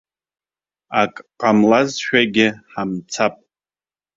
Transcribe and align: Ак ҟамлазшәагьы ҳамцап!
Ак 1.01 1.13
ҟамлазшәагьы 1.39 2.47
ҳамцап! 2.71 3.35